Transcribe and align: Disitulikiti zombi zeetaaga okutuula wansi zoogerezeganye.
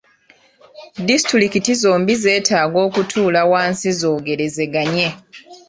Disitulikiti 1.07 1.71
zombi 1.81 2.13
zeetaaga 2.23 2.77
okutuula 2.87 3.41
wansi 3.51 3.89
zoogerezeganye. 3.99 5.07